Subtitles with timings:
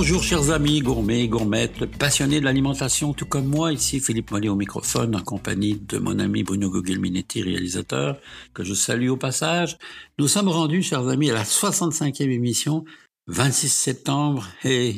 [0.00, 4.54] Bonjour chers amis gourmets, gourmettes, passionnés de l'alimentation tout comme moi, ici Philippe Mollet au
[4.54, 8.20] microphone en compagnie de mon ami Bruno Guglielminetti, réalisateur,
[8.54, 9.76] que je salue au passage.
[10.20, 12.84] Nous sommes rendus chers amis à la 65e émission
[13.26, 14.94] 26 septembre et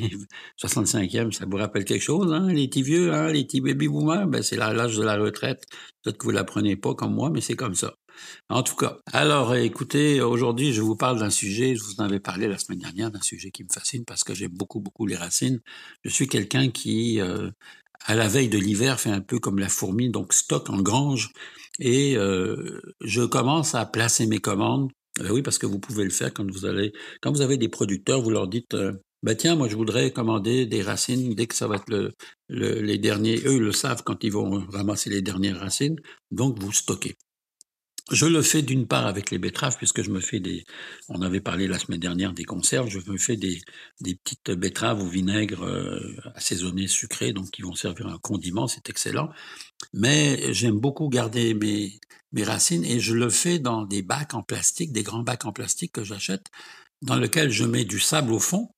[0.63, 4.27] 65e, ça vous rappelle quelque chose, hein, les petits vieux, hein, les petits baby boomers,
[4.27, 5.63] ben c'est l'âge de la retraite.
[6.03, 7.95] Peut-être que vous l'apprenez pas comme moi, mais c'est comme ça.
[8.49, 12.19] En tout cas, alors écoutez, aujourd'hui je vous parle d'un sujet, je vous en avais
[12.19, 15.15] parlé la semaine dernière, d'un sujet qui me fascine parce que j'aime beaucoup, beaucoup les
[15.15, 15.59] racines.
[16.03, 17.49] Je suis quelqu'un qui, euh,
[18.05, 21.31] à la veille de l'hiver, fait un peu comme la fourmi, donc stocke en grange
[21.79, 26.33] et euh, je commence à placer mes commandes oui, parce que vous pouvez le faire
[26.33, 28.93] quand vous allez, quand vous avez des producteurs, vous leur dites, euh,
[29.23, 32.13] ben tiens, moi je voudrais commander des racines dès que ça va être le,
[32.49, 33.39] les derniers.
[33.45, 35.97] Eux le savent quand ils vont ramasser les dernières racines,
[36.31, 37.15] donc vous stockez.
[38.09, 40.65] Je le fais d'une part avec les betteraves, puisque je me fais des.
[41.07, 42.89] On avait parlé la semaine dernière des conserves.
[42.89, 43.61] Je me fais des,
[43.99, 48.67] petites betteraves au vinaigre euh, assaisonné sucré, donc qui vont servir un condiment.
[48.67, 49.29] C'est excellent.
[49.93, 51.99] Mais j'aime beaucoup garder mes,
[52.31, 55.53] mes racines et je le fais dans des bacs en plastique, des grands bacs en
[55.53, 56.47] plastique que j'achète,
[57.01, 58.69] dans lesquels je mets du sable au fond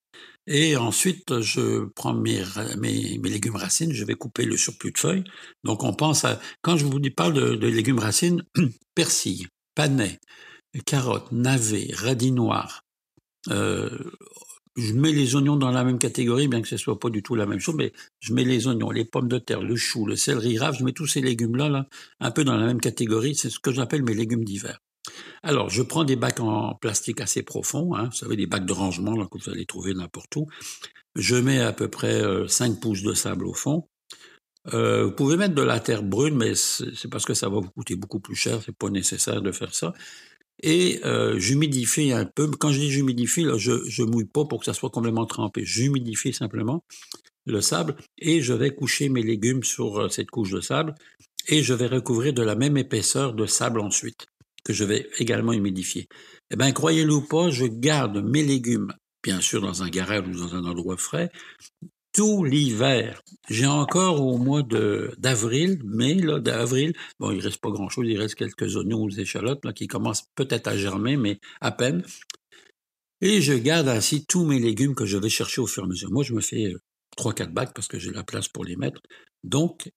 [0.45, 2.41] et ensuite, je prends mes,
[2.77, 5.23] mes, mes, légumes racines, je vais couper le surplus de feuilles.
[5.63, 8.44] Donc, on pense à, quand je vous parle de, légumes racines,
[8.95, 10.19] persil, panais,
[10.86, 12.81] carottes, navets, radis noirs.
[13.49, 13.97] Euh,
[14.75, 17.36] je mets les oignons dans la même catégorie, bien que ce soit pas du tout
[17.36, 20.16] la même chose, mais je mets les oignons, les pommes de terre, le chou, le
[20.16, 21.88] céleri rave, je mets tous ces légumes-là, là,
[22.19, 23.36] un peu dans la même catégorie.
[23.36, 24.80] C'est ce que j'appelle mes légumes d'hiver.
[25.44, 28.73] Alors, je prends des bacs en plastique assez profonds, hein, vous savez, des bacs de
[28.73, 30.47] rangement là, que vous allez trouver n'importe où.
[31.16, 33.88] Je mets à peu près 5 euh, pouces de sable au fond.
[34.73, 37.70] Euh, vous pouvez mettre de la terre brune, mais c'est parce que ça va vous
[37.70, 39.94] coûter beaucoup plus cher, c'est pas nécessaire de faire ça.
[40.61, 42.48] Et euh, j'humidifie un peu.
[42.48, 45.66] Quand je dis j'humidifie, je, je mouille pas pour que ça soit complètement trempé.
[45.66, 46.83] J'humidifie simplement
[47.45, 50.95] le sable et je vais coucher mes légumes sur cette couche de sable
[51.48, 54.27] et je vais recouvrir de la même épaisseur de sable ensuite
[54.63, 56.07] que je vais également humidifier.
[56.51, 58.93] Eh bien, croyez-le ou pas, je garde mes légumes,
[59.23, 61.29] bien sûr, dans un garage ou dans un endroit frais,
[62.13, 63.21] tout l'hiver.
[63.49, 64.63] J'ai encore au mois
[65.17, 69.09] d'avril, mai, là, d'avril, bon, il reste pas grand chose, il reste quelques oignons ou
[69.09, 72.03] échalotes, là, qui commencent peut-être à germer, mais à peine.
[73.21, 75.89] Et je garde ainsi tous mes légumes que je vais chercher au fur et à
[75.89, 76.11] mesure.
[76.11, 76.80] Moi, je me fais euh,
[77.15, 79.01] trois, quatre bacs parce que j'ai la place pour les mettre.
[79.43, 79.89] Donc,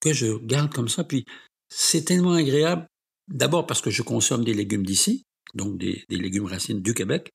[0.00, 1.02] que je garde comme ça.
[1.04, 1.24] Puis,
[1.70, 2.86] c'est tellement agréable
[3.30, 5.24] D'abord parce que je consomme des légumes d'ici,
[5.54, 7.32] donc des, légumes racines du Québec.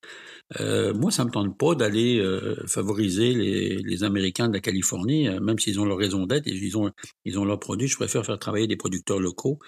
[0.60, 5.40] Euh, moi, ça me tente pas d'aller euh, favoriser les, Américains de la Californie, euh,
[5.40, 6.92] même s'ils ont leur raison d'être ils ont,
[7.24, 7.88] ils ont leurs produits.
[7.88, 9.60] Je préfère faire travailler des producteurs locaux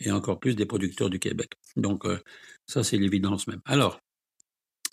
[0.00, 1.50] et encore plus des producteurs du Québec.
[1.76, 2.04] Donc,
[2.66, 3.60] ça, c'est l'évidence même.
[3.64, 4.00] Alors,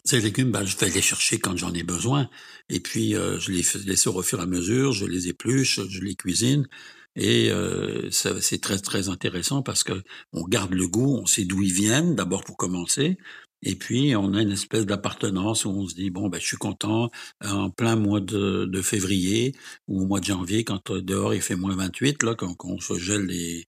[0.04, 2.30] ces légumes, ben, je vais les chercher quand j'en ai besoin.
[2.70, 6.16] Et puis, je les laisse au fur et à mesure, je les épluche, je les
[6.16, 6.68] cuisine.
[7.16, 10.04] Et euh, c'est très très intéressant parce que
[10.34, 13.18] on garde le goût, on sait d'où ils viennent d'abord pour commencer,
[13.62, 16.58] et puis on a une espèce d'appartenance où on se dit bon ben je suis
[16.58, 17.12] content
[17.44, 19.54] en plein mois de, de février
[19.88, 22.70] ou au mois de janvier quand euh, dehors il fait moins 28 là quand, quand
[22.70, 23.68] on se gèle les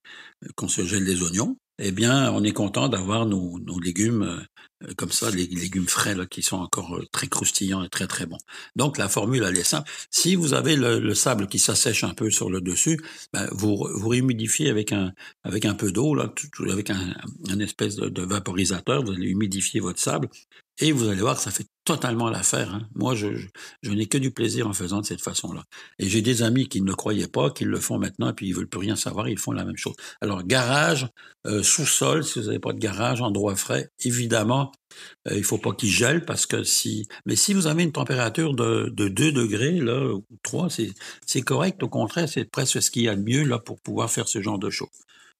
[0.55, 4.45] qu'on se gèle les oignons eh bien, on est content d'avoir nos, légumes
[4.83, 8.05] euh, comme ça, les légumes frais là, qui sont encore euh, très croustillants et très
[8.05, 8.37] très bons.
[8.75, 9.89] Donc la formule elle est simple.
[10.11, 12.99] Si vous avez le, sable qui s'assèche un peu sur le dessus,
[13.33, 15.11] ben, vous vous réhumidifiez avec un
[15.43, 16.31] avec un peu d'eau là,
[16.69, 19.03] avec un, espèce de, de, vaporisateur.
[19.03, 20.29] Vous allez humidifier votre sable
[20.79, 22.73] et vous allez voir que ça fait totalement l'affaire.
[22.73, 22.87] Hein.
[22.95, 23.27] Moi, je,
[23.81, 25.63] je, n'ai que du plaisir en faisant de cette façon-là.
[25.99, 28.55] Et j'ai des amis qui ne croyaient pas, qui le font maintenant, et puis ils
[28.55, 29.95] veulent plus rien savoir, ils font la même chose.
[30.21, 31.07] Alors, garage,
[31.47, 34.71] euh, sous-sol, si vous n'avez pas de garage, endroit frais, évidemment,
[35.27, 38.53] euh, il faut pas qu'il gèle parce que si, mais si vous avez une température
[38.53, 40.67] de, de 2 degrés, là, ou 3,
[41.25, 41.81] c'est correct.
[41.83, 44.41] Au contraire, c'est presque ce qu'il y a de mieux, là, pour pouvoir faire ce
[44.41, 44.89] genre de choses.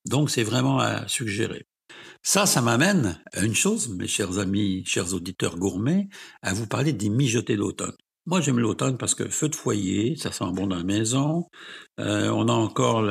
[0.06, 1.68] Donc, c'est vraiment à suggérer.
[2.24, 6.08] Ça, ça m'amène à une chose, mes chers amis, chers auditeurs gourmets,
[6.42, 7.96] à vous parler des mijotés d'automne.
[8.28, 11.48] Moi, j'aime l'automne parce que feu de foyer, ça sent bon dans la maison.
[12.00, 13.10] Euh, on a encore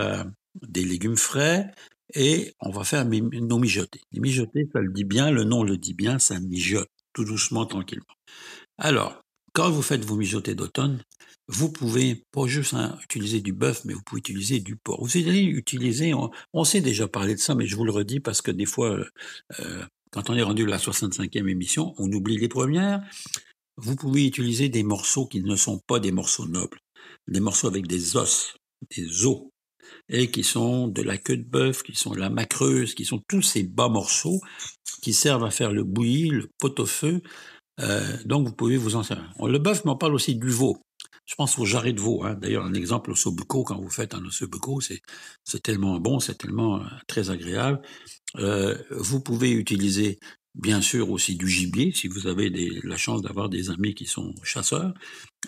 [0.63, 1.73] des légumes frais
[2.15, 4.03] et on va faire nos mijotés.
[4.13, 7.67] Les mijotés, ça le dit bien, le nom le dit bien, ça mijote tout doucement,
[7.67, 8.05] tranquillement.
[8.79, 9.23] Alors,
[9.61, 11.03] quand vous faites vos mijotés d'automne,
[11.47, 15.05] vous pouvez pas juste hein, utiliser du bœuf, mais vous pouvez utiliser du porc.
[15.05, 18.21] Vous allez utiliser, on, on, sait déjà parler de ça, mais je vous le redis
[18.21, 19.05] parce que des fois, euh,
[19.59, 23.03] euh quand on est rendu à la 65e émission, on oublie les premières.
[23.77, 26.79] Vous pouvez utiliser des morceaux qui ne sont pas des morceaux nobles,
[27.29, 28.57] des morceaux avec des os,
[28.97, 29.43] des os,
[30.09, 33.23] et qui sont de la queue de bœuf, qui sont de la macreuse, qui sont
[33.29, 34.41] tous ces bas morceaux
[35.03, 37.21] qui servent à faire le bouilli, le pot-au-feu.
[37.81, 39.33] Euh, donc vous pouvez vous en servir.
[39.41, 40.79] Le bœuf, m'en parle aussi du veau.
[41.27, 42.25] Je pense aux jarrets de veau.
[42.25, 42.35] Hein.
[42.35, 46.85] D'ailleurs, un exemple, bucco, quand vous faites un bucco, c'est tellement bon, c'est tellement euh,
[47.07, 47.81] très agréable.
[48.37, 50.19] Euh, vous pouvez utiliser
[50.55, 52.51] bien sûr aussi du gibier si vous avez
[52.83, 54.93] la chance d'avoir des amis qui sont chasseurs.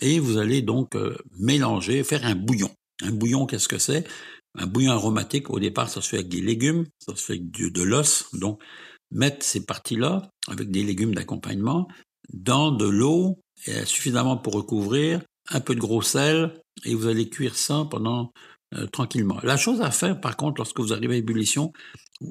[0.01, 0.97] Et vous allez donc
[1.39, 2.71] mélanger, faire un bouillon.
[3.03, 4.07] Un bouillon, qu'est-ce que c'est?
[4.55, 7.51] Un bouillon aromatique, au départ, ça se fait avec des légumes, ça se fait avec
[7.51, 8.29] de, de l'os.
[8.35, 8.63] Donc,
[9.11, 11.89] mettre ces parties-là, avec des légumes d'accompagnement,
[12.33, 13.39] dans de l'eau
[13.85, 15.21] suffisamment pour recouvrir,
[15.51, 16.53] un peu de gros sel,
[16.85, 18.33] et vous allez cuire ça pendant
[18.75, 19.39] euh, tranquillement.
[19.43, 21.73] La chose à faire, par contre, lorsque vous arrivez à ébullition,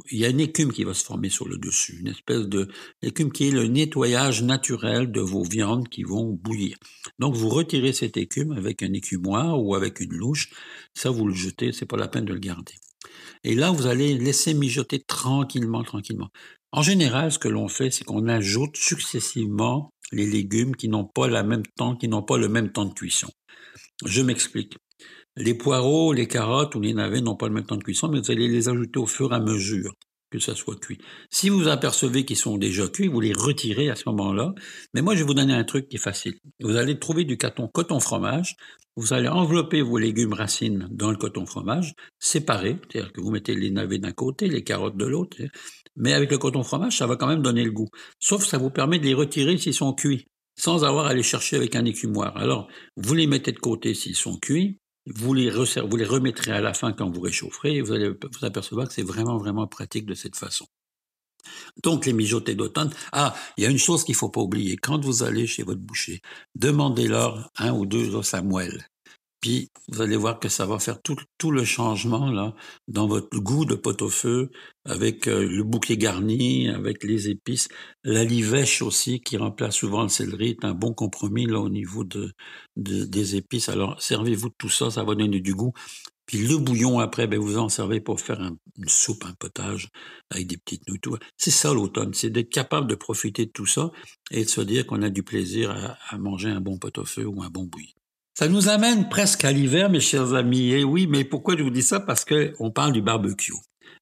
[0.09, 2.67] il y a une écume qui va se former sur le dessus, une espèce de
[3.01, 6.77] écume qui est le nettoyage naturel de vos viandes qui vont bouillir.
[7.19, 10.49] Donc vous retirez cette écume avec un écumoire ou avec une louche,
[10.95, 12.73] ça vous le jetez, c'est pas la peine de le garder.
[13.43, 16.29] Et là, vous allez laisser mijoter tranquillement, tranquillement.
[16.71, 21.27] En général, ce que l'on fait, c'est qu'on ajoute successivement les légumes qui n'ont pas
[21.27, 23.29] la même temps, qui n'ont pas le même temps de cuisson.
[24.05, 24.77] Je m'explique.
[25.35, 28.19] Les poireaux, les carottes ou les navets n'ont pas le même temps de cuisson, mais
[28.19, 29.93] vous allez les ajouter au fur et à mesure
[30.29, 30.97] que ça soit cuit.
[31.29, 34.53] Si vous apercevez qu'ils sont déjà cuits, vous les retirez à ce moment-là.
[34.93, 36.35] Mais moi, je vais vous donner un truc qui est facile.
[36.61, 38.55] Vous allez trouver du coton, coton fromage.
[39.01, 43.55] Vous allez envelopper vos légumes racines dans le coton fromage, séparés, c'est-à-dire que vous mettez
[43.55, 45.37] les navets d'un côté, les carottes de l'autre.
[45.95, 47.87] Mais avec le coton fromage, ça va quand même donner le goût.
[48.19, 51.23] Sauf que ça vous permet de les retirer s'ils sont cuits, sans avoir à les
[51.23, 52.37] chercher avec un écumoire.
[52.37, 54.77] Alors, vous les mettez de côté s'ils sont cuits,
[55.07, 58.93] vous les, remettrez à la fin quand vous réchaufferez et vous allez vous apercevoir que
[58.93, 60.67] c'est vraiment, vraiment pratique de cette façon.
[61.83, 62.93] Donc, les mijotés d'automne.
[63.13, 64.77] Ah, il y a une chose qu'il faut pas oublier.
[64.77, 66.21] Quand vous allez chez votre boucher,
[66.53, 68.90] demandez-leur un ou deux os à moelle.
[69.41, 72.53] Puis vous allez voir que ça va faire tout, tout le changement là
[72.87, 74.51] dans votre goût de pot-au-feu
[74.85, 77.67] avec euh, le bouquet garni, avec les épices,
[78.03, 82.03] la livèche aussi qui remplace souvent le céleri est un bon compromis là au niveau
[82.03, 82.33] de,
[82.75, 83.67] des épices.
[83.69, 85.73] Alors servez-vous de tout ça, ça va donner du goût.
[86.27, 89.89] Puis le bouillon après, ben vous en servez pour faire une soupe, un potage
[90.29, 91.19] avec des petites nouilles.
[91.35, 93.91] C'est ça l'automne, c'est d'être capable de profiter de tout ça
[94.29, 97.43] et de se dire qu'on a du plaisir à, à manger un bon pot-au-feu ou
[97.43, 97.95] un bon bouilli.
[98.33, 100.71] Ça nous amène presque à l'hiver, mes chers amis.
[100.71, 101.99] Et oui, mais pourquoi je vous dis ça?
[101.99, 103.53] Parce que on parle du barbecue.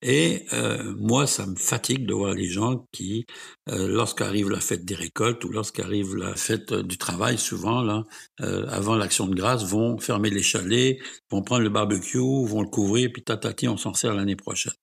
[0.01, 3.25] Et euh, moi, ça me fatigue de voir les gens qui,
[3.69, 8.05] euh, lorsqu'arrive la fête des récoltes ou lorsqu'arrive la fête du travail, souvent là,
[8.39, 10.99] euh, avant l'action de grâce, vont fermer les chalets,
[11.29, 14.73] vont prendre le barbecue, vont le couvrir, puis tatati, on s'en sert l'année prochaine.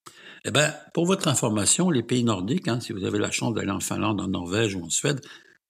[0.44, 3.70] Eh ben, pour votre information, les pays nordiques, hein, si vous avez la chance d'aller
[3.70, 5.20] en Finlande, en Norvège ou en Suède,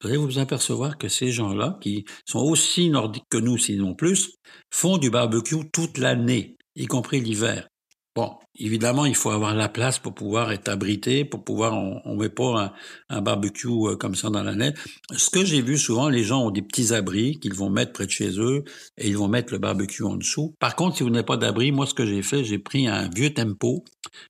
[0.01, 4.37] vous allez vous apercevoir que ces gens-là, qui sont aussi nordiques que nous, sinon plus,
[4.71, 7.69] font du barbecue toute l'année, y compris l'hiver.
[8.17, 12.17] Bon, évidemment, il faut avoir la place pour pouvoir être abrité, pour pouvoir, on, on
[12.17, 12.73] met pas
[13.11, 14.73] un, barbecue euh, comme ça dans la neige.
[15.15, 18.07] Ce que j'ai vu souvent, les gens ont des petits abris qu'ils vont mettre près
[18.07, 18.65] de chez eux
[18.97, 20.55] et ils vont mettre le barbecue en dessous.
[20.59, 23.11] Par contre, si vous n'avez pas d'abri, moi, ce que j'ai fait, j'ai pris un
[23.11, 23.85] vieux tempo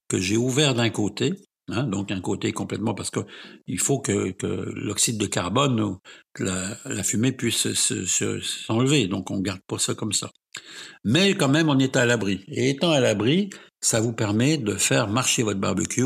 [0.08, 1.34] que j'ai ouvert d'un côté
[1.68, 3.20] Hein, donc un côté complètement parce que
[3.66, 4.34] il faut que,
[4.76, 5.98] l'oxyde de carbone,
[6.32, 9.02] que la, fumée puisse s'enlever.
[9.02, 10.30] Se, donc on garde pas ça comme ça.
[11.04, 12.44] Mais quand même, on est à l'abri.
[12.48, 13.50] Et étant à l'abri,
[13.86, 16.02] ça vous permet de faire marcher votre barbecue.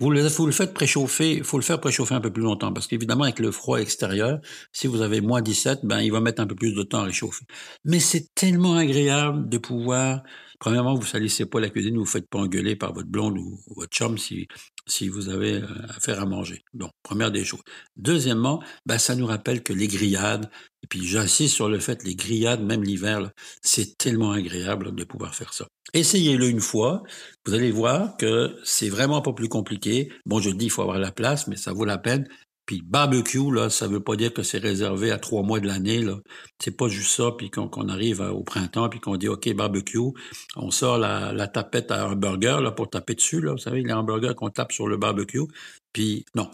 [0.00, 3.24] Vous le, faites préchauffer, il faut le faire préchauffer un peu plus longtemps parce qu'évidemment
[3.24, 4.40] avec le froid extérieur,
[4.72, 7.04] si vous avez moins 17, ben il va mettre un peu plus de temps à
[7.04, 7.44] réchauffer.
[7.84, 10.22] Mais c'est tellement agréable de pouvoir
[10.64, 13.36] Premièrement, vous salissez pas la cuisine, vous ne vous faites pas engueuler par votre blonde
[13.36, 14.48] ou, votre chum si,
[14.86, 16.64] si vous avez euh, affaire à manger.
[16.72, 17.60] Donc, première des choses.
[17.96, 20.48] Deuxièmement, ben, ça nous rappelle que les grillades,
[20.84, 23.30] et puis j'insiste sur le fait, les grillades, même l'hiver,
[23.62, 25.66] c'est tellement agréable de pouvoir faire ça.
[25.94, 27.02] Essayez-le une fois,
[27.46, 30.12] vous allez voir que c'est vraiment pas plus compliqué.
[30.26, 32.28] Bon, je dis, il faut avoir la place, mais ça vaut la peine.
[32.66, 36.02] Puis barbecue, là, ça veut pas dire que c'est réservé à trois mois de l'année.
[36.02, 36.18] Là,
[36.62, 37.30] c'est pas juste ça.
[37.38, 40.12] Puis qu'on arrive au printemps, puis qu'on dit ok barbecue,
[40.56, 43.40] on sort la, la tapette à hamburger là pour taper dessus.
[43.40, 45.46] Là, vous savez les hamburgers qu'on tape sur le barbecue.
[45.94, 46.50] Puis non.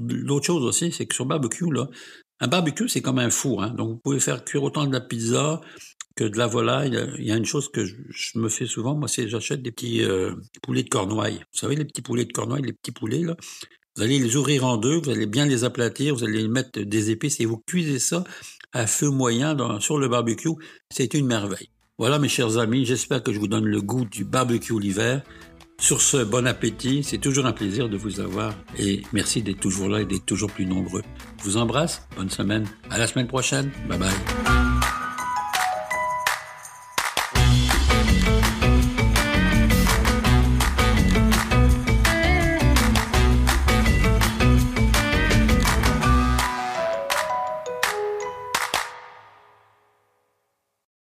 [0.00, 1.88] L'autre chose aussi, c'est que sur barbecue là,
[2.42, 3.62] un barbecue c'est comme un four.
[3.62, 5.60] Hein, donc vous pouvez faire cuire autant de la pizza
[6.16, 6.98] que de la volaille.
[7.18, 10.02] Il y a une chose que je, me fais souvent, moi, c'est j'achète des petits
[10.02, 11.38] euh, poulets de cornouailles.
[11.38, 13.36] Vous savez, les petits poulets de cornouailles, les petits poulets, là.
[13.96, 17.10] Vous allez les ouvrir en deux, vous allez bien les aplatir, vous allez mettre des
[17.10, 18.24] épices et vous cuisez ça
[18.72, 20.48] à feu moyen sur le barbecue.
[20.90, 21.68] C'est une merveille.
[21.98, 25.22] Voilà mes chers amis, j'espère que je vous donne le goût du barbecue l'hiver.
[25.82, 28.54] Sur ce, bon appétit, c'est toujours un plaisir de vous avoir.
[28.78, 31.02] Et merci d'être toujours là et d'être toujours plus nombreux.
[31.38, 34.51] Je vous embrasse, bonne semaine, à la semaine prochaine, bye bye.